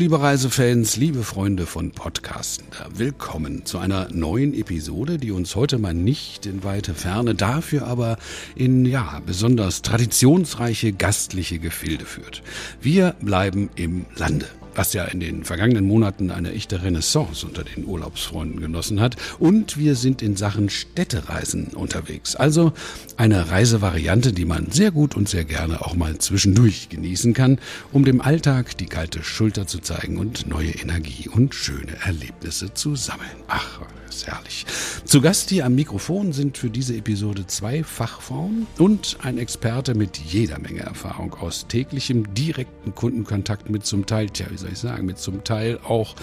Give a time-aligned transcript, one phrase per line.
[0.00, 2.64] liebe Reisefans, liebe Freunde von Podcasten.
[2.94, 8.16] Willkommen zu einer neuen Episode, die uns heute mal nicht in weite Ferne, dafür aber
[8.54, 12.42] in, ja, besonders traditionsreiche gastliche Gefilde führt.
[12.80, 17.84] Wir bleiben im Lande was ja in den vergangenen Monaten eine echte Renaissance unter den
[17.84, 19.16] Urlaubsfreunden genossen hat.
[19.38, 22.36] Und wir sind in Sachen Städtereisen unterwegs.
[22.36, 22.72] Also
[23.16, 27.58] eine Reisevariante, die man sehr gut und sehr gerne auch mal zwischendurch genießen kann,
[27.92, 32.96] um dem Alltag die kalte Schulter zu zeigen und neue Energie und schöne Erlebnisse zu
[32.96, 33.28] sammeln.
[33.48, 34.66] Ach, ist herrlich.
[35.04, 40.18] Zu Gast hier am Mikrofon sind für diese Episode zwei Fachfrauen und ein Experte mit
[40.18, 45.18] jeder Menge Erfahrung aus täglichem direkten Kundenkontakt mit zum Teil, tja, soll ich sagen, mit
[45.18, 46.14] zum Teil auch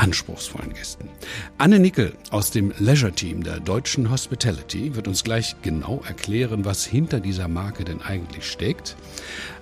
[0.00, 1.08] anspruchsvollen Gästen.
[1.58, 6.86] Anne Nickel aus dem Leisure Team der Deutschen Hospitality wird uns gleich genau erklären, was
[6.86, 8.96] hinter dieser Marke denn eigentlich steckt.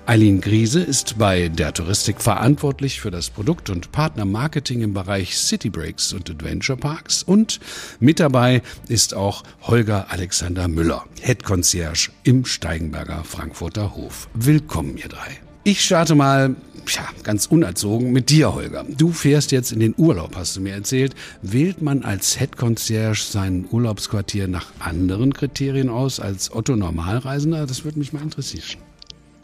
[0.07, 5.69] Eileen Griese ist bei der Touristik verantwortlich für das Produkt- und Partnermarketing im Bereich City
[5.69, 7.61] Breaks und Adventure Parks und
[8.01, 14.29] mit dabei ist auch Holger Alexander Müller, Head Concierge im Steigenberger Frankfurter Hof.
[14.35, 15.48] Willkommen, ihr drei.
[15.65, 16.57] Ich starte mal
[16.89, 18.85] ja, ganz unerzogen mit dir, Holger.
[18.89, 21.15] Du fährst jetzt in den Urlaub, hast du mir erzählt.
[21.43, 27.67] Wählt man als Head Concierge sein Urlaubsquartier nach anderen Kriterien aus als Otto Normalreisender?
[27.67, 28.79] Das würde mich mal interessieren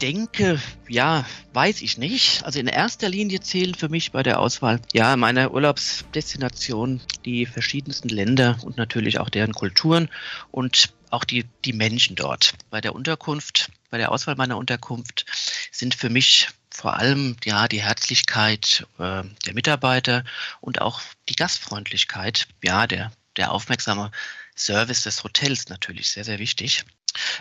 [0.01, 2.43] denke, ja, weiß ich nicht.
[2.43, 8.09] Also in erster Linie zählen für mich bei der Auswahl, ja, meiner Urlaubsdestination die verschiedensten
[8.09, 10.09] Länder und natürlich auch deren Kulturen
[10.51, 12.53] und auch die, die Menschen dort.
[12.69, 15.25] Bei der Unterkunft, bei der Auswahl meiner Unterkunft
[15.71, 20.25] sind für mich vor allem ja die Herzlichkeit äh, der Mitarbeiter
[20.59, 24.11] und auch die Gastfreundlichkeit, ja, der, der aufmerksame
[24.57, 26.85] Service des Hotels natürlich sehr, sehr wichtig.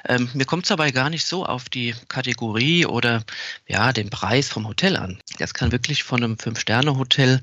[0.07, 3.25] Ähm, mir kommt es dabei gar nicht so auf die Kategorie oder
[3.67, 5.19] ja, den Preis vom Hotel an.
[5.39, 7.43] Das kann wirklich von einem Fünf-Sterne-Hotel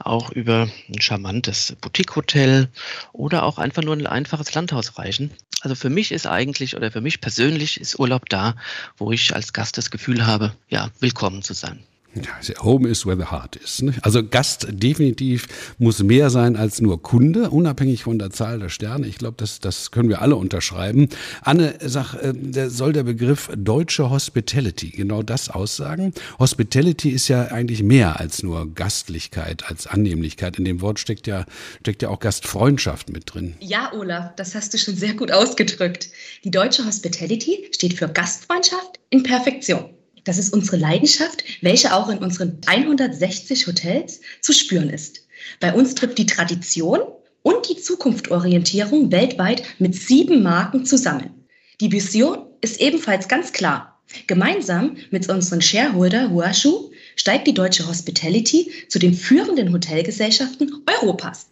[0.00, 2.68] auch über ein charmantes Boutique-Hotel
[3.12, 5.32] oder auch einfach nur ein einfaches Landhaus reichen.
[5.60, 8.54] Also für mich ist eigentlich oder für mich persönlich ist Urlaub da,
[8.96, 11.82] wo ich als Gast das Gefühl habe, ja, willkommen zu sein.
[12.24, 13.82] Ja, home is where the heart is.
[13.82, 13.94] Ne?
[14.02, 15.46] Also Gast definitiv
[15.78, 19.06] muss mehr sein als nur Kunde, unabhängig von der Zahl der Sterne.
[19.06, 21.08] Ich glaube, das, das können wir alle unterschreiben.
[21.42, 26.12] Anne, sag, äh, soll der Begriff deutsche Hospitality genau das aussagen?
[26.38, 30.58] Hospitality ist ja eigentlich mehr als nur Gastlichkeit, als Annehmlichkeit.
[30.58, 31.44] In dem Wort steckt ja,
[31.80, 33.54] steckt ja auch Gastfreundschaft mit drin.
[33.60, 36.10] Ja, Olaf, das hast du schon sehr gut ausgedrückt.
[36.44, 39.97] Die deutsche Hospitality steht für Gastfreundschaft in Perfektion.
[40.28, 45.26] Das ist unsere Leidenschaft, welche auch in unseren 160 Hotels zu spüren ist.
[45.58, 47.00] Bei uns trifft die Tradition
[47.42, 51.46] und die Zukunftsorientierung weltweit mit sieben Marken zusammen.
[51.80, 54.02] Die Vision ist ebenfalls ganz klar.
[54.26, 61.46] Gemeinsam mit unseren Shareholder Huashu steigt die deutsche Hospitality zu den führenden Hotelgesellschaften Europas.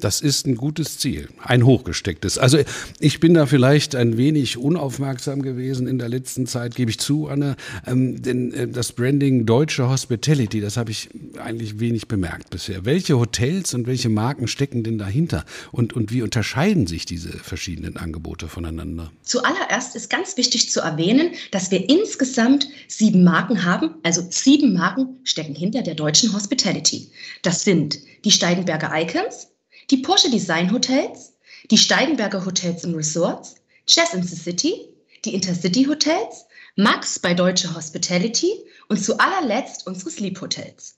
[0.00, 2.38] Das ist ein gutes Ziel, ein hochgestecktes.
[2.38, 2.58] Also
[3.00, 7.26] ich bin da vielleicht ein wenig unaufmerksam gewesen in der letzten Zeit, gebe ich zu,
[7.26, 7.56] Anne.
[7.86, 11.08] Ähm, denn äh, das Branding Deutsche Hospitality, das habe ich
[11.42, 12.84] eigentlich wenig bemerkt bisher.
[12.84, 15.44] Welche Hotels und welche Marken stecken denn dahinter?
[15.72, 19.10] Und, und wie unterscheiden sich diese verschiedenen Angebote voneinander?
[19.22, 23.94] Zuallererst ist ganz wichtig zu erwähnen, dass wir insgesamt sieben Marken haben.
[24.04, 27.10] Also sieben Marken stecken hinter der Deutschen Hospitality.
[27.42, 29.48] Das sind die Steigenberger Icons,
[29.90, 31.34] die Porsche Design Hotels,
[31.70, 33.56] die Steigenberger Hotels und Resorts,
[33.86, 34.88] Jazz in the City,
[35.24, 38.52] die Intercity Hotels, Max bei Deutsche Hospitality
[38.88, 40.96] und zu allerletzt unsere Sleep Hotels.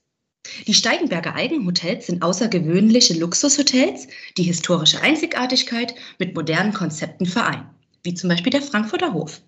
[0.67, 7.71] Die Steigenberger Eigenhotels sind außergewöhnliche Luxushotels, die historische Einzigartigkeit mit modernen Konzepten vereinen,
[8.03, 9.41] wie zum Beispiel der Frankfurter Hof.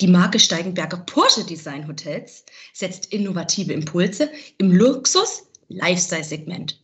[0.00, 6.80] Die Marke Steigenberger Porsche Design Hotels setzt innovative Impulse im Luxus-Lifestyle-Segment.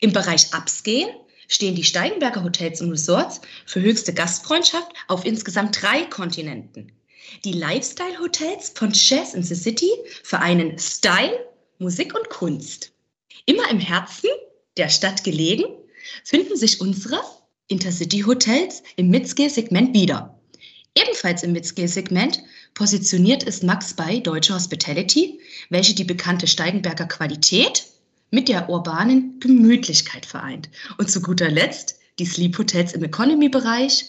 [0.00, 1.14] Im Bereich Upscale
[1.50, 6.92] stehen die Steigenberger Hotels und Resorts für höchste Gastfreundschaft auf insgesamt drei Kontinenten.
[7.44, 9.90] Die Lifestyle-Hotels von Jazz in the City
[10.22, 11.38] vereinen Style,
[11.78, 12.92] Musik und Kunst.
[13.44, 14.30] Immer im Herzen
[14.76, 15.64] der Stadt gelegen
[16.24, 17.20] finden sich unsere
[17.68, 20.40] Intercity-Hotels im Mid-Scale-Segment wieder.
[20.94, 22.42] Ebenfalls im Mid-Scale-Segment
[22.74, 27.84] positioniert ist Max bei Deutsche Hospitality, welche die bekannte Steigenberger Qualität
[28.30, 30.68] mit der urbanen Gemütlichkeit vereint.
[30.98, 34.04] Und zu guter Letzt die Sleep Hotels im Economy-Bereich,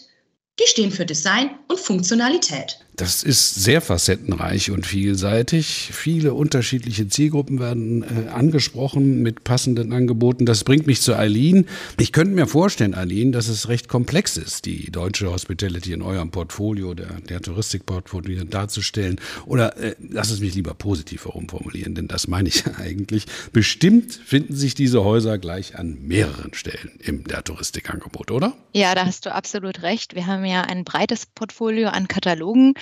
[0.60, 2.78] die stehen für Design und Funktionalität.
[2.96, 5.88] Das ist sehr facettenreich und vielseitig.
[5.92, 10.44] Viele unterschiedliche Zielgruppen werden äh, angesprochen mit passenden Angeboten.
[10.44, 11.66] Das bringt mich zu Eileen.
[11.98, 16.30] Ich könnte mir vorstellen, Eileen, dass es recht komplex ist, die deutsche Hospitality in eurem
[16.30, 19.18] Portfolio, der, der Touristikportfolio darzustellen.
[19.46, 23.24] Oder äh, lass es mich lieber positiv herumformulieren, denn das meine ich eigentlich.
[23.54, 28.54] Bestimmt finden sich diese Häuser gleich an mehreren Stellen im der Touristikangebot, oder?
[28.74, 30.14] Ja, da hast du absolut recht.
[30.14, 32.74] Wir haben ja ein breites Portfolio an Katalogen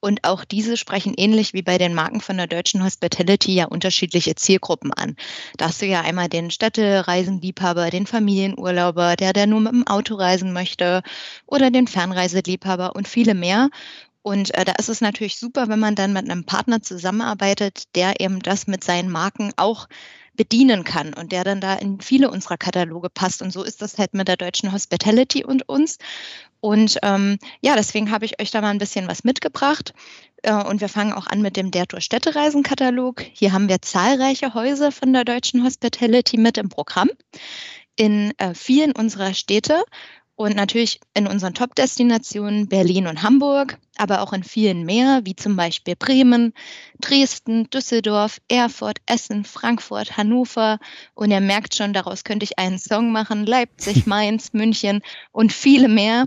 [0.00, 4.34] und auch diese sprechen ähnlich wie bei den Marken von der deutschen Hospitality ja unterschiedliche
[4.34, 5.16] Zielgruppen an.
[5.56, 10.14] Da hast du ja einmal den Städtereisenliebhaber, den Familienurlauber, der, der nur mit dem Auto
[10.14, 11.02] reisen möchte
[11.46, 13.70] oder den Fernreiseliebhaber und viele mehr.
[14.22, 18.20] Und äh, da ist es natürlich super, wenn man dann mit einem Partner zusammenarbeitet, der
[18.20, 19.86] eben das mit seinen Marken auch
[20.36, 23.42] bedienen kann und der dann da in viele unserer Kataloge passt.
[23.42, 25.98] Und so ist das halt mit der deutschen Hospitality und uns.
[26.66, 29.94] Und ähm, ja, deswegen habe ich euch da mal ein bisschen was mitgebracht.
[30.42, 33.22] Äh, und wir fangen auch an mit dem Der Tour Städtereisenkatalog.
[33.32, 37.08] Hier haben wir zahlreiche Häuser von der deutschen Hospitality mit im Programm
[37.94, 39.84] in äh, vielen unserer Städte
[40.36, 45.56] und natürlich in unseren Top-Destinationen Berlin und Hamburg, aber auch in vielen mehr, wie zum
[45.56, 46.52] Beispiel Bremen,
[47.00, 50.78] Dresden, Düsseldorf, Erfurt, Essen, Frankfurt, Hannover.
[51.14, 53.46] Und ihr merkt schon, daraus könnte ich einen Song machen.
[53.46, 55.00] Leipzig, Mainz, München
[55.32, 56.26] und viele mehr.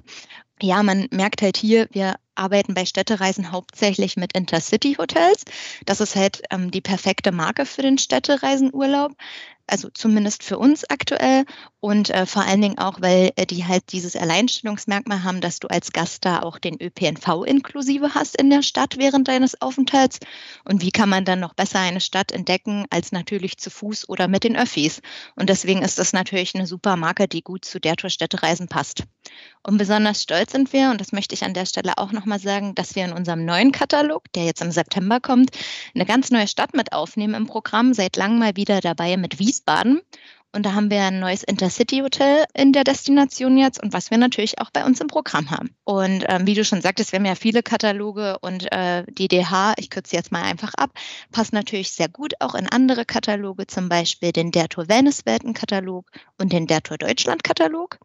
[0.61, 5.45] Ja, man merkt halt hier, wir arbeiten bei Städtereisen hauptsächlich mit Intercity-Hotels.
[5.85, 9.13] Das ist halt ähm, die perfekte Marke für den Städtereisenurlaub
[9.71, 11.45] also zumindest für uns aktuell
[11.80, 15.68] und äh, vor allen Dingen auch, weil äh, die halt dieses Alleinstellungsmerkmal haben, dass du
[15.68, 20.19] als Gast da auch den ÖPNV inklusive hast in der Stadt während deines Aufenthalts.
[20.66, 24.27] Und wie kann man dann noch besser eine Stadt entdecken als natürlich zu Fuß oder
[24.27, 25.01] mit den Öffis?
[25.36, 29.04] Und deswegen ist das natürlich eine super Marke, die gut zu der Tour Städtereisen passt.
[29.64, 32.76] Und besonders stolz sind wir, und das möchte ich an der Stelle auch nochmal sagen,
[32.76, 35.52] dass wir in unserem neuen Katalog, der jetzt im September kommt,
[35.94, 40.02] eine ganz neue Stadt mit aufnehmen im Programm, seit langem mal wieder dabei mit Wiesbaden.
[40.52, 44.60] Und da haben wir ein neues Intercity-Hotel in der Destination jetzt und was wir natürlich
[44.60, 45.70] auch bei uns im Programm haben.
[45.84, 49.92] Und ähm, wie du schon sagtest, wir haben ja viele Kataloge und äh, DH, ich
[49.92, 50.90] kürze jetzt mal einfach ab,
[51.31, 56.10] passt natürlich sehr gut auch in andere Kataloge, zum Beispiel den Der Tour Wellness-Welten-Katalog
[56.40, 58.00] und den Der Tour Deutschland-Katalog.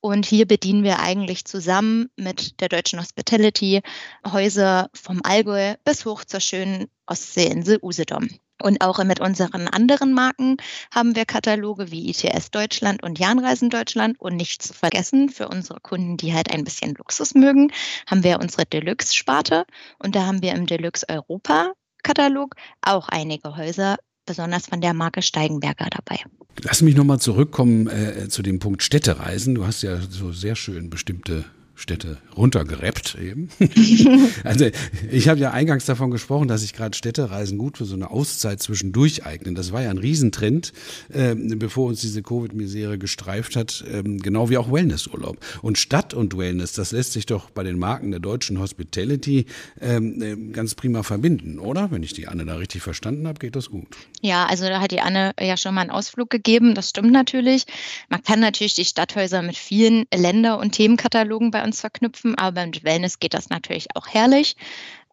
[0.00, 3.82] Und hier bedienen wir eigentlich zusammen mit der Deutschen Hospitality
[4.26, 8.28] Häuser vom Allgäu bis hoch zur schönen Ostseeinsel Usedom.
[8.62, 10.56] Und auch mit unseren anderen Marken
[10.94, 14.20] haben wir Kataloge wie ITS Deutschland und Jahnreisen Deutschland.
[14.20, 17.72] Und nicht zu vergessen, für unsere Kunden, die halt ein bisschen Luxus mögen,
[18.06, 19.64] haben wir unsere Deluxe-Sparte.
[19.98, 23.96] Und da haben wir im Deluxe Europa Katalog auch einige Häuser,
[24.30, 26.20] besonders von der Marke Steigenberger dabei.
[26.62, 29.56] Lass mich nochmal zurückkommen äh, zu dem Punkt Städtereisen.
[29.56, 31.44] Du hast ja so sehr schön bestimmte
[31.80, 33.48] Städte runtergereppt eben.
[34.44, 34.66] also
[35.10, 38.60] ich habe ja eingangs davon gesprochen, dass sich gerade Städtereisen gut für so eine Auszeit
[38.60, 39.54] zwischendurch eignen.
[39.54, 40.72] Das war ja ein Riesentrend,
[41.08, 45.38] äh, bevor uns diese Covid-Misere gestreift hat, äh, genau wie auch Wellnessurlaub.
[45.62, 49.46] Und Stadt und Wellness, das lässt sich doch bei den Marken der deutschen Hospitality
[49.80, 50.00] äh,
[50.52, 51.90] ganz prima verbinden, oder?
[51.90, 53.88] Wenn ich die Anne da richtig verstanden habe, geht das gut.
[54.20, 57.64] Ja, also da hat die Anne ja schon mal einen Ausflug gegeben, das stimmt natürlich.
[58.10, 62.66] Man kann natürlich die Stadthäuser mit vielen Länder- und Themenkatalogen bei uns uns verknüpfen, aber
[62.66, 64.56] mit Wellness geht das natürlich auch herrlich.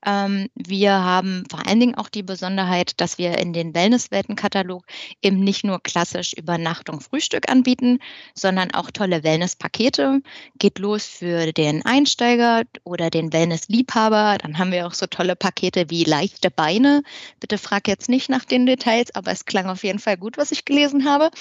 [0.05, 4.85] Ähm, wir haben vor allen Dingen auch die Besonderheit, dass wir in den Wellness-Welten-Katalog
[5.21, 7.99] eben nicht nur klassisch Übernachtung, Frühstück anbieten,
[8.33, 10.21] sondern auch tolle Wellness-Pakete.
[10.59, 14.37] Geht los für den Einsteiger oder den Wellness-Liebhaber.
[14.41, 17.03] Dann haben wir auch so tolle Pakete wie leichte Beine.
[17.39, 20.51] Bitte frag jetzt nicht nach den Details, aber es klang auf jeden Fall gut, was
[20.51, 21.31] ich gelesen habe.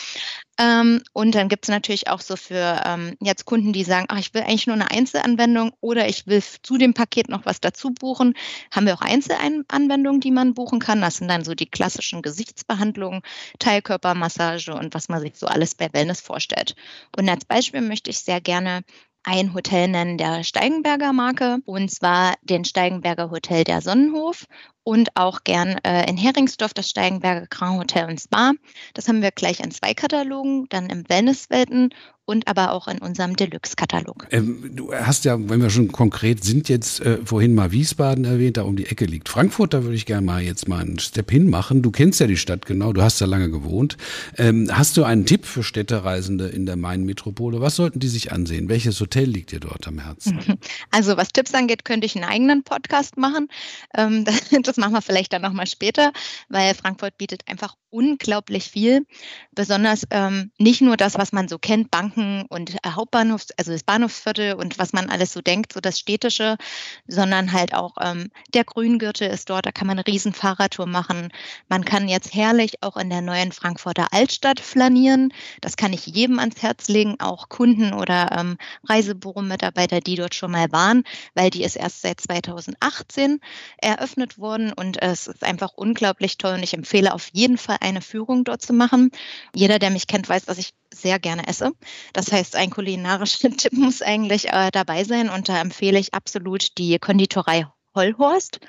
[0.59, 4.19] Ähm, und dann gibt es natürlich auch so für ähm, jetzt Kunden, die sagen, ach,
[4.19, 7.91] ich will eigentlich nur eine Einzelanwendung oder ich will zu dem Paket noch was dazu
[7.91, 8.35] buchen,
[8.71, 11.01] haben wir auch Einzelanwendungen, die man buchen kann.
[11.01, 13.23] Das sind dann so die klassischen Gesichtsbehandlungen,
[13.59, 16.75] Teilkörpermassage und was man sich so alles bei Wellness vorstellt.
[17.17, 18.83] Und als Beispiel möchte ich sehr gerne
[19.27, 24.45] ein Hotel nennen der Steigenberger Marke und zwar den Steigenberger Hotel der Sonnenhof
[24.87, 28.53] und auch gern äh, in Heringsdorf das Steigenberger Grand Hotel und Spa.
[28.95, 31.93] Das haben wir gleich in zwei Katalogen, dann im Wellnesswelten
[32.27, 34.27] und aber auch in unserem Deluxe-Katalog.
[34.33, 38.57] Ähm, du hast ja, wenn wir schon konkret sind, jetzt äh, vorhin mal Wiesbaden erwähnt,
[38.57, 41.31] da um die Ecke liegt Frankfurt, da würde ich gerne mal jetzt mal einen Step
[41.31, 41.83] hinmachen.
[41.83, 43.97] Du kennst ja die Stadt genau, du hast da lange gewohnt.
[44.37, 47.61] Ähm, hast du einen Tipp für Städtereisende in der Main-Metropole?
[47.61, 48.69] Was sollten die sich ansehen?
[48.69, 50.39] Welches Hotel liegt dir dort am Herzen?
[50.91, 53.49] Also was Tipps angeht, könnte ich einen eigenen Podcast machen.
[53.95, 54.25] Ähm,
[54.63, 56.13] das das machen wir vielleicht dann nochmal später,
[56.49, 59.07] weil Frankfurt bietet einfach unglaublich viel.
[59.55, 63.85] Besonders ähm, nicht nur das, was man so kennt, Banken und äh, Hauptbahnhofs, also das
[63.85, 66.59] Bahnhofsviertel und was man alles so denkt, so das Städtische,
[67.07, 71.31] sondern halt auch ähm, der Grüngürtel ist dort, da kann man eine riesen Fahrradtour machen.
[71.71, 75.33] Man kann jetzt herrlich auch in der neuen Frankfurter Altstadt flanieren.
[75.63, 80.51] Das kann ich jedem ans Herz legen, auch Kunden oder ähm, Reisebüro-Mitarbeiter, die dort schon
[80.51, 81.05] mal waren,
[81.35, 83.41] weil die ist erst seit 2018
[83.79, 88.01] eröffnet worden und es ist einfach unglaublich toll und ich empfehle auf jeden Fall eine
[88.01, 89.11] Führung dort zu machen.
[89.55, 91.73] Jeder, der mich kennt, weiß, dass ich sehr gerne esse.
[92.13, 96.79] Das heißt, ein kulinarischer Tipp muss eigentlich äh, dabei sein und da empfehle ich absolut
[96.79, 98.61] die Konditorei Hollhorst.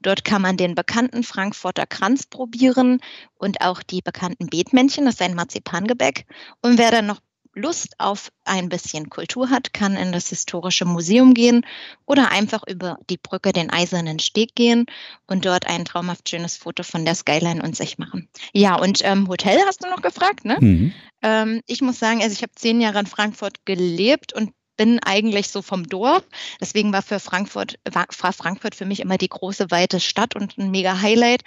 [0.00, 3.00] Dort kann man den bekannten Frankfurter Kranz probieren
[3.36, 6.26] und auch die bekannten Beetmännchen, das ist ein Marzipangebäck.
[6.62, 7.20] Und wer dann noch
[7.54, 11.66] Lust auf ein bisschen Kultur hat, kann in das historische Museum gehen
[12.06, 14.86] oder einfach über die Brücke den Eisernen Steg gehen
[15.26, 18.28] und dort ein traumhaft schönes Foto von der Skyline und sich machen.
[18.52, 20.58] Ja, und ähm, Hotel hast du noch gefragt, ne?
[20.60, 20.92] Mhm.
[21.22, 25.48] Ähm, ich muss sagen, also ich habe zehn Jahre in Frankfurt gelebt und bin eigentlich
[25.48, 26.22] so vom Dorf.
[26.58, 30.70] Deswegen war für Frankfurt, war, Frankfurt für mich immer die große, weite Stadt und ein
[30.70, 31.42] mega Highlight.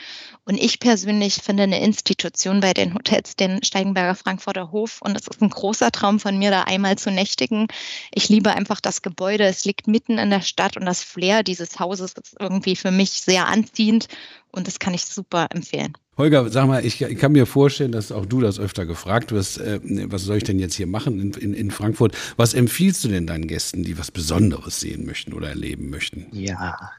[0.45, 5.01] Und ich persönlich finde eine Institution bei den Hotels, den Steigenberger Frankfurter Hof.
[5.01, 7.69] Und es ist ein großer Traum von mir, da einmal zu nächtigen.
[8.13, 9.45] Ich liebe einfach das Gebäude.
[9.45, 13.13] Es liegt mitten in der Stadt und das Flair dieses Hauses ist irgendwie für mich
[13.13, 14.09] sehr anziehend.
[14.51, 15.97] Und das kann ich super empfehlen.
[16.15, 19.59] Holger, sag mal, ich, ich, kann mir vorstellen, dass auch du das öfter gefragt wirst.
[19.59, 22.15] Äh, was soll ich denn jetzt hier machen in, in, in, Frankfurt?
[22.37, 26.27] Was empfiehlst du denn deinen Gästen, die was Besonderes sehen möchten oder erleben möchten?
[26.31, 26.91] Ja,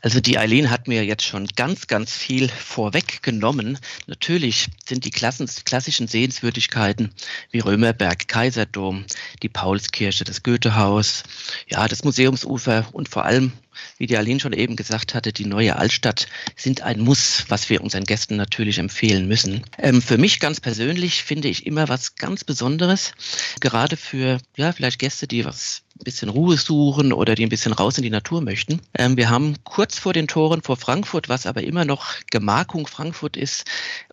[0.00, 3.78] also die Eileen hat mir jetzt schon ganz, ganz viel vorweggenommen.
[4.08, 7.10] Natürlich sind die Klassen, klassischen Sehenswürdigkeiten
[7.52, 9.04] wie Römerberg, Kaiserdom,
[9.44, 11.22] die Paulskirche, das Goethehaus,
[11.68, 13.52] ja, das Museumsufer und vor allem
[13.98, 17.82] wie die Aline schon eben gesagt hatte, die neue Altstadt sind ein Muss, was wir
[17.82, 19.62] unseren Gästen natürlich empfehlen müssen.
[19.78, 23.12] Ähm, für mich ganz persönlich finde ich immer was ganz Besonderes,
[23.60, 27.72] gerade für ja vielleicht Gäste, die was ein bisschen Ruhe suchen oder die ein bisschen
[27.72, 28.80] raus in die Natur möchten.
[28.94, 33.36] Ähm, wir haben kurz vor den Toren vor Frankfurt, was aber immer noch Gemarkung Frankfurt
[33.36, 33.64] ist,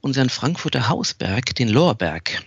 [0.01, 2.43] unseren Frankfurter Hausberg, den Lorberg.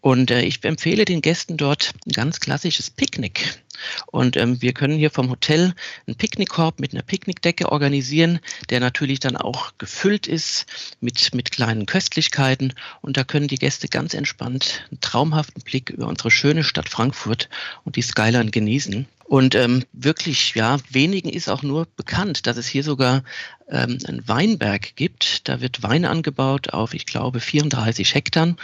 [0.00, 3.60] Und äh, ich empfehle den Gästen dort ein ganz klassisches Picknick.
[4.06, 5.74] Und ähm, wir können hier vom Hotel
[6.06, 10.66] einen Picknickkorb mit einer Picknickdecke organisieren, der natürlich dann auch gefüllt ist
[11.00, 12.72] mit, mit kleinen Köstlichkeiten.
[13.02, 17.48] Und da können die Gäste ganz entspannt einen traumhaften Blick über unsere schöne Stadt Frankfurt
[17.84, 19.06] und die Skyline genießen.
[19.28, 23.24] Und ähm, wirklich, ja, wenigen ist auch nur bekannt, dass es hier sogar
[23.68, 25.48] ähm, einen Weinberg gibt.
[25.48, 28.54] Da wird Wein angebaut auf, ich glaube, 34 Hektar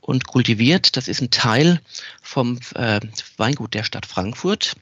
[0.00, 0.96] und kultiviert.
[0.96, 1.80] Das ist ein Teil
[2.20, 3.00] vom äh,
[3.36, 4.74] Weingut der Stadt Frankfurt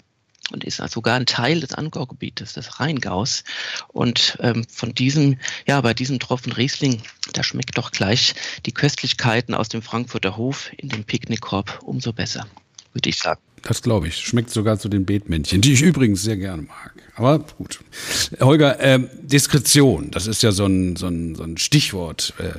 [0.53, 3.45] und ist also sogar ein Teil des Angaugebietes des Rheingaus.
[3.89, 7.03] Und ähm, von diesem, ja, bei diesem Tropfen Riesling,
[7.35, 12.47] da schmeckt doch gleich die Köstlichkeiten aus dem Frankfurter Hof in dem Picknickkorb umso besser,
[12.95, 13.41] würde ich sagen.
[13.67, 14.19] Das glaube ich.
[14.19, 16.93] Schmeckt sogar zu den Beetmännchen, die ich übrigens sehr gerne mag.
[17.17, 17.81] Aber gut.
[18.41, 22.51] Holger, äh, Diskretion, das ist ja so ein, so ein, so ein Stichwort äh,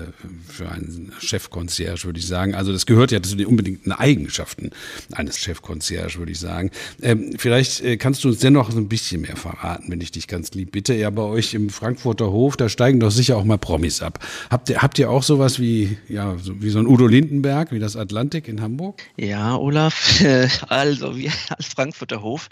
[0.51, 2.55] für einen Chefconcierge, würde ich sagen.
[2.55, 4.71] Also das gehört ja zu den unbedingten Eigenschaften
[5.13, 6.71] eines Chefconcierge, würde ich sagen.
[7.03, 10.27] Ähm, vielleicht äh, kannst du uns dennoch so ein bisschen mehr verraten, wenn ich dich
[10.27, 10.95] ganz lieb bitte.
[10.95, 14.19] Ja, bei euch im Frankfurter Hof, da steigen doch sicher auch mal Promis ab.
[14.49, 17.79] Habt ihr, habt ihr auch sowas wie, ja, so, wie so ein Udo Lindenberg, wie
[17.79, 19.03] das Atlantik in Hamburg?
[19.17, 20.19] Ja, Olaf,
[20.67, 22.49] also wir als Frankfurter Hof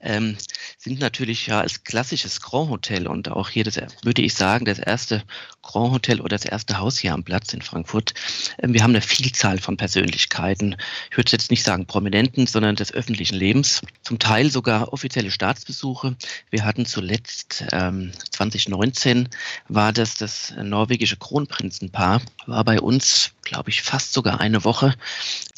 [0.00, 0.36] ähm,
[0.78, 4.64] sind natürlich natürlich ja als klassisches Grand Hotel und auch hier, das, würde ich sagen,
[4.64, 5.22] das erste
[5.62, 8.14] Grand Hotel oder das erste Haus hier am Platz in Frankfurt.
[8.60, 10.76] Ähm, wir haben eine Vielzahl von Persönlichkeiten.
[11.10, 13.80] Ich würde jetzt nicht sagen Prominenten, sondern des öffentlichen Lebens.
[14.02, 16.16] Zum Teil sogar offizielle Staatsbesuche.
[16.50, 19.28] Wir hatten zuletzt ähm, 2019
[19.68, 24.94] war das das norwegische Kronprinzenpaar, war bei uns, glaube ich, fast sogar eine Woche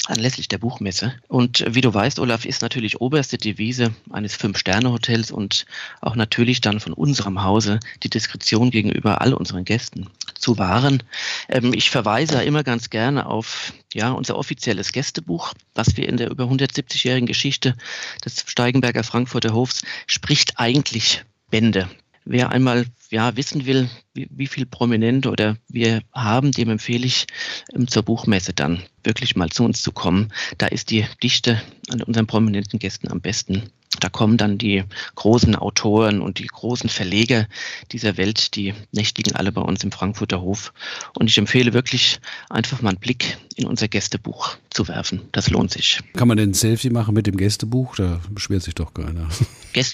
[0.07, 1.13] anlässlich der Buchmesse.
[1.27, 5.65] Und wie du weißt, Olaf, ist natürlich oberste Devise eines Fünf-Sterne-Hotels und
[6.01, 11.03] auch natürlich dann von unserem Hause die Diskretion gegenüber all unseren Gästen zu wahren.
[11.49, 16.29] Ähm, ich verweise immer ganz gerne auf ja, unser offizielles Gästebuch, was wir in der
[16.29, 17.75] über 170-jährigen Geschichte
[18.23, 21.89] des Steigenberger Frankfurter Hofs spricht eigentlich Bände.
[22.29, 27.25] Wer einmal ja, wissen will, wie, wie viel Prominente oder wir haben, dem empfehle ich,
[27.73, 30.33] ähm, zur Buchmesse dann wirklich mal zu uns zu kommen.
[30.57, 33.71] Da ist die Dichte an unseren prominenten Gästen am besten.
[34.01, 34.83] Da kommen dann die
[35.15, 37.47] großen Autoren und die großen Verleger
[37.93, 40.73] dieser Welt, die nächtigen alle bei uns im Frankfurter Hof.
[41.17, 42.19] Und ich empfehle wirklich,
[42.49, 45.21] einfach mal einen Blick in unser Gästebuch zu werfen.
[45.31, 46.01] Das lohnt sich.
[46.13, 47.95] Kann man denn ein Selfie machen mit dem Gästebuch?
[47.95, 49.29] Da beschwert sich doch keiner.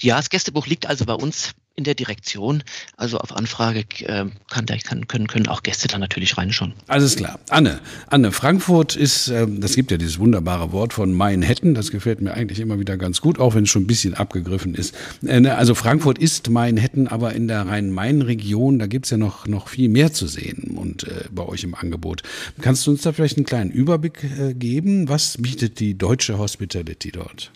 [0.02, 2.63] Ja, das Gästebuch liegt also bei uns in der Direktion.
[2.98, 6.74] Also auf Anfrage äh, kann, kann, können, können auch Gäste dann natürlich reinschauen.
[6.88, 7.39] Alles klar.
[7.50, 11.74] Anne, Anne, Frankfurt ist, äh, das gibt ja dieses wunderbare Wort von Manhattan.
[11.74, 14.75] Das gefällt mir eigentlich immer wieder ganz gut, auch wenn es schon ein bisschen abgegriffen
[14.75, 14.94] ist.
[15.25, 19.68] Äh, ne, also Frankfurt ist Manhattan, aber in der Rhein-Main-Region, da gibt's ja noch, noch
[19.68, 22.22] viel mehr zu sehen und äh, bei euch im Angebot.
[22.62, 25.10] Kannst du uns da vielleicht einen kleinen Überblick äh, geben?
[25.10, 27.51] Was bietet die deutsche Hospitality dort?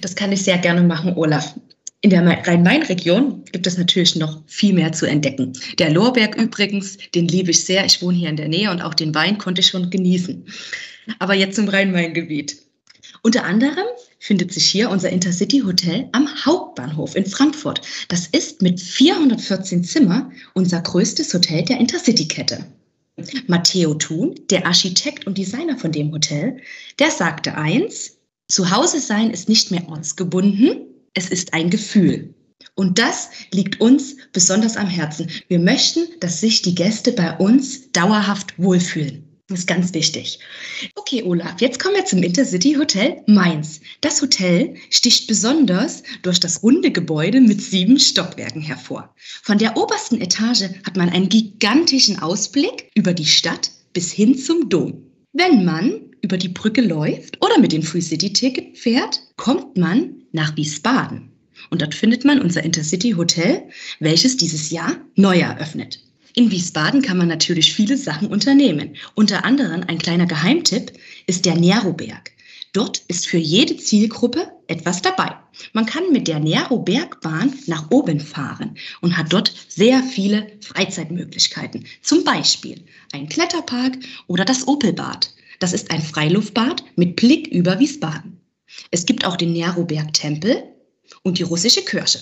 [0.00, 1.54] Das kann ich sehr gerne machen, Olaf.
[2.02, 5.52] In der Rhein-Main-Region gibt es natürlich noch viel mehr zu entdecken.
[5.78, 7.84] Der Lorberg übrigens, den liebe ich sehr.
[7.84, 10.46] Ich wohne hier in der Nähe und auch den Wein konnte ich schon genießen.
[11.18, 12.56] Aber jetzt zum Rhein-Main-Gebiet.
[13.22, 13.84] Unter anderem
[14.18, 17.82] findet sich hier unser Intercity Hotel am Hauptbahnhof in Frankfurt.
[18.08, 22.64] Das ist mit 414 Zimmer unser größtes Hotel der Intercity-Kette.
[23.46, 26.62] Matteo Thun, der Architekt und Designer von dem Hotel,
[26.98, 28.16] der sagte eins,
[28.48, 32.34] zu Hause sein ist nicht mehr ortsgebunden, es ist ein Gefühl.
[32.74, 35.28] Und das liegt uns besonders am Herzen.
[35.48, 39.26] Wir möchten, dass sich die Gäste bei uns dauerhaft wohlfühlen.
[39.48, 40.38] Das ist ganz wichtig.
[40.94, 43.80] Okay, Olaf, jetzt kommen wir zum Intercity Hotel Mainz.
[44.00, 49.12] Das Hotel sticht besonders durch das runde Gebäude mit sieben Stockwerken hervor.
[49.42, 54.68] Von der obersten Etage hat man einen gigantischen Ausblick über die Stadt bis hin zum
[54.68, 55.02] Dom.
[55.32, 60.19] Wenn man über die Brücke läuft oder mit dem Free City Ticket fährt, kommt man
[60.32, 61.30] nach Wiesbaden.
[61.70, 63.62] Und dort findet man unser Intercity Hotel,
[63.98, 66.00] welches dieses Jahr neu eröffnet.
[66.34, 68.96] In Wiesbaden kann man natürlich viele Sachen unternehmen.
[69.14, 70.92] Unter anderem ein kleiner Geheimtipp
[71.26, 72.30] ist der Neroberg.
[72.72, 75.34] Dort ist für jede Zielgruppe etwas dabei.
[75.72, 81.84] Man kann mit der Nero-Bergbahn nach oben fahren und hat dort sehr viele Freizeitmöglichkeiten.
[82.00, 85.34] Zum Beispiel ein Kletterpark oder das Opelbad.
[85.58, 88.39] Das ist ein Freiluftbad mit Blick über Wiesbaden.
[88.90, 90.62] Es gibt auch den Neroberg-Tempel
[91.22, 92.20] und die russische Kirche.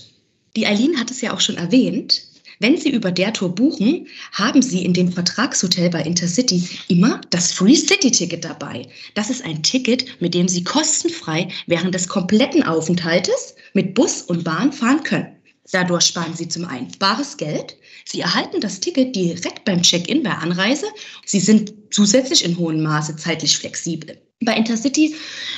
[0.56, 2.22] Die Eileen hat es ja auch schon erwähnt.
[2.60, 7.52] Wenn Sie über der Tour buchen, haben Sie in dem Vertragshotel bei Intercity immer das
[7.52, 8.88] Free City Ticket dabei.
[9.14, 14.42] Das ist ein Ticket, mit dem Sie kostenfrei während des kompletten Aufenthaltes mit Bus und
[14.42, 15.36] Bahn fahren können.
[15.70, 17.76] Dadurch sparen Sie zum einen bares Geld.
[18.04, 20.86] Sie erhalten das Ticket direkt beim Check-in bei Anreise.
[21.26, 24.18] Sie sind zusätzlich in hohem Maße zeitlich flexibel.
[24.40, 25.16] Bei Intercity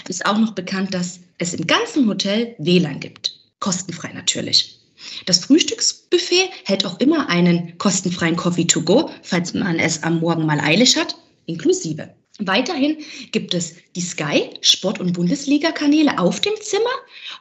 [0.08, 3.38] ist auch noch bekannt, dass es im ganzen Hotel WLAN gibt.
[3.60, 4.78] Kostenfrei natürlich.
[5.26, 10.47] Das Frühstücksbuffet hält auch immer einen kostenfreien Coffee to go, falls man es am Morgen
[10.47, 11.16] mal eilig hat,
[11.47, 12.14] inklusive.
[12.38, 12.97] Weiterhin
[13.32, 16.90] gibt es die Sky Sport- und Bundesliga-Kanäle auf dem Zimmer.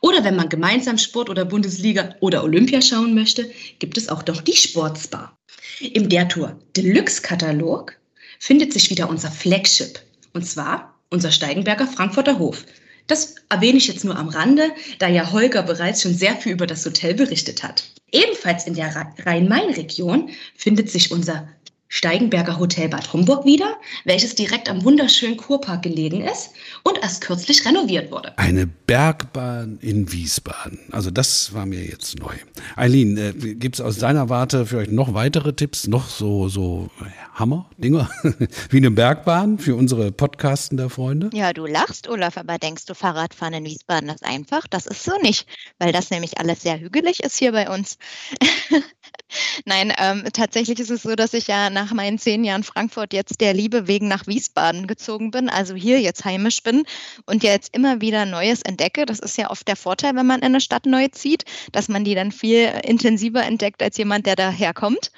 [0.02, 3.50] Oder wenn man gemeinsam Sport oder Bundesliga oder Olympia schauen möchte,
[3.80, 5.38] gibt es auch noch die Sportsbar.
[5.80, 7.94] Im Der Tour Deluxe-Katalog
[8.40, 10.02] findet sich wieder unser Flagship.
[10.34, 12.66] Und zwar unser Steigenberger Frankfurter Hof.
[13.08, 16.68] Das erwähne ich jetzt nur am Rande, da ja Holger bereits schon sehr viel über
[16.68, 17.92] das Hotel berichtet hat.
[18.12, 21.48] Ebenfalls in der Rhein-Main-Region findet sich unser
[21.92, 23.76] Steigenberger Hotel Bad Homburg wieder,
[24.06, 26.52] welches direkt am wunderschönen Kurpark gelegen ist
[26.84, 28.38] und erst kürzlich renoviert wurde.
[28.38, 30.80] Eine Bergbahn in Wiesbaden.
[30.92, 32.36] Also das war mir jetzt neu.
[32.76, 36.92] Eileen, äh, gibt es aus deiner Warte vielleicht noch weitere Tipps, noch so, so
[37.34, 38.08] Hammer-Dinger
[38.70, 41.32] wie eine Bergbahn für unsere Podcastender Freunde?
[41.34, 44.68] Ja, du lachst, Olaf, aber denkst du, Fahrradfahren in Wiesbaden ist einfach?
[44.70, 45.48] Das ist so nicht,
[45.80, 47.98] weil das nämlich alles sehr hügelig ist hier bei uns.
[49.66, 53.40] Nein, ähm, tatsächlich ist es so, dass ich ja nach meinen zehn Jahren Frankfurt jetzt
[53.40, 56.84] der Liebe wegen nach Wiesbaden gezogen bin, also hier jetzt heimisch bin
[57.26, 59.06] und jetzt immer wieder Neues entdecke.
[59.06, 62.04] Das ist ja oft der Vorteil, wenn man in eine Stadt neu zieht, dass man
[62.04, 65.12] die dann viel intensiver entdeckt als jemand, der daherkommt.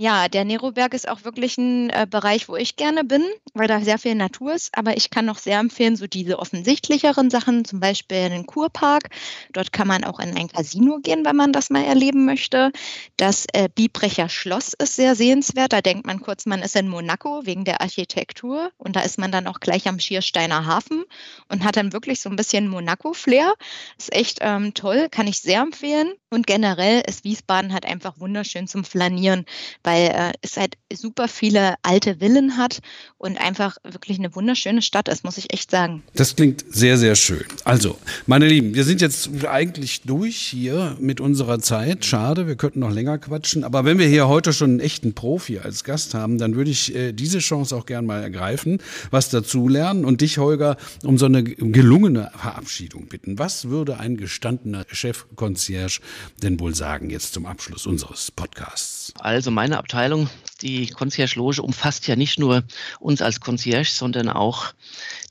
[0.00, 3.80] Ja, der Neroberg ist auch wirklich ein äh, Bereich, wo ich gerne bin, weil da
[3.80, 4.70] sehr viel Natur ist.
[4.78, 9.10] Aber ich kann noch sehr empfehlen, so diese offensichtlicheren Sachen, zum Beispiel einen Kurpark.
[9.52, 12.70] Dort kann man auch in ein Casino gehen, wenn man das mal erleben möchte.
[13.16, 15.72] Das äh, Biebrecher Schloss ist sehr sehenswert.
[15.72, 18.72] Da denkt man kurz, man ist in Monaco wegen der Architektur.
[18.78, 21.04] Und da ist man dann auch gleich am Schiersteiner Hafen
[21.48, 23.54] und hat dann wirklich so ein bisschen Monaco-Flair.
[23.98, 26.12] Ist echt ähm, toll, kann ich sehr empfehlen.
[26.30, 29.44] Und generell ist Wiesbaden halt einfach wunderschön zum Flanieren,
[29.82, 32.80] weil äh, es halt super viele alte Villen hat
[33.18, 36.02] und einfach wirklich eine wunderschöne Stadt ist, muss ich echt sagen.
[36.14, 37.44] Das klingt sehr, sehr schön.
[37.64, 42.04] Also, meine Lieben, wir sind jetzt eigentlich durch hier mit unserer Zeit.
[42.04, 43.64] Schade, wir könnten noch länger quatschen.
[43.64, 46.94] Aber wenn wir hier heute schon einen echten Profi als Gast haben, dann würde ich
[46.94, 48.78] äh, diese Chance auch gern mal ergreifen,
[49.10, 53.38] was dazulernen und dich, Holger, um so eine gelungene Verabschiedung bitten.
[53.38, 56.00] Was würde ein gestandener Chefkonzierge
[56.42, 59.12] denn wohl sagen jetzt zum Abschluss unseres Podcasts?
[59.18, 60.28] Also meine Abteilung
[60.60, 62.64] Die Concierge-Loge umfasst ja nicht nur
[62.98, 64.74] uns als Concierge, sondern auch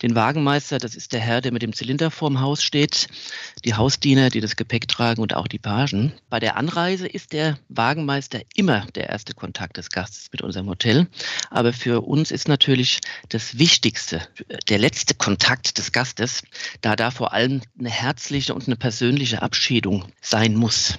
[0.01, 3.07] den Wagenmeister, das ist der Herr, der mit dem Zylinder vorm Haus steht,
[3.65, 6.13] die Hausdiener, die das Gepäck tragen und auch die Pagen.
[6.29, 11.07] Bei der Anreise ist der Wagenmeister immer der erste Kontakt des Gastes mit unserem Hotel.
[11.49, 14.21] Aber für uns ist natürlich das Wichtigste,
[14.69, 16.43] der letzte Kontakt des Gastes,
[16.81, 20.97] da da vor allem eine herzliche und eine persönliche Abschiedung sein muss.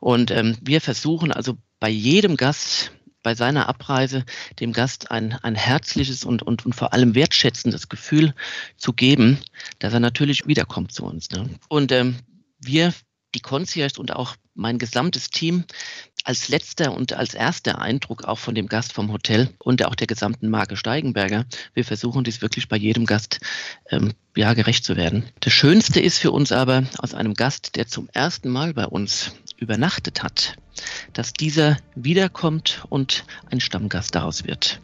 [0.00, 4.24] Und ähm, wir versuchen also bei jedem Gast bei seiner Abreise
[4.60, 8.34] dem Gast ein, ein herzliches und, und, und vor allem wertschätzendes Gefühl
[8.76, 9.38] zu geben,
[9.78, 11.30] dass er natürlich wiederkommt zu uns.
[11.30, 11.48] Ne?
[11.68, 12.16] Und ähm,
[12.60, 12.94] wir,
[13.34, 15.64] die Concierge und auch mein gesamtes Team,
[16.28, 20.06] als letzter und als erster Eindruck auch von dem Gast vom Hotel und auch der
[20.06, 21.46] gesamten Marke Steigenberger.
[21.72, 23.40] Wir versuchen dies wirklich bei jedem Gast
[23.88, 25.24] ähm, ja, gerecht zu werden.
[25.40, 29.32] Das Schönste ist für uns aber aus einem Gast, der zum ersten Mal bei uns
[29.56, 30.56] übernachtet hat,
[31.14, 34.82] dass dieser wiederkommt und ein Stammgast daraus wird.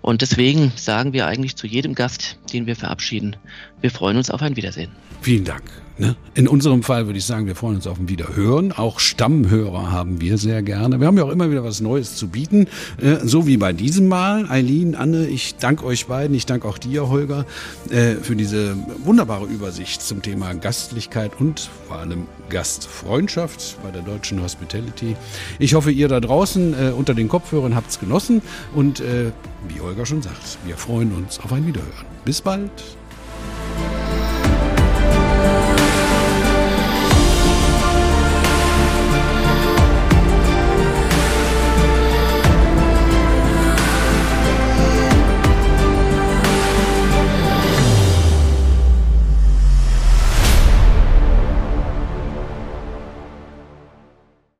[0.00, 3.36] Und deswegen sagen wir eigentlich zu jedem Gast, den wir verabschieden,
[3.82, 4.92] wir freuen uns auf ein Wiedersehen.
[5.20, 5.62] Vielen Dank.
[5.98, 6.14] Ne?
[6.34, 8.72] In unserem Fall würde ich sagen, wir freuen uns auf ein Wiederhören.
[8.72, 11.00] Auch Stammhörer haben wir sehr gerne.
[11.00, 12.66] Wir haben ja auch immer wieder was Neues zu bieten,
[13.00, 14.46] äh, so wie bei diesem Mal.
[14.48, 17.44] Eileen, Anne, ich danke euch beiden, ich danke auch dir, Holger,
[17.90, 24.42] äh, für diese wunderbare Übersicht zum Thema Gastlichkeit und vor allem Gastfreundschaft bei der deutschen
[24.42, 25.16] Hospitality.
[25.58, 28.42] Ich hoffe, ihr da draußen äh, unter den Kopfhörern habt es genossen
[28.74, 29.02] und
[29.68, 32.06] wie Holger schon sagt, wir freuen uns auf ein Wiederhören.
[32.24, 32.70] Bis bald.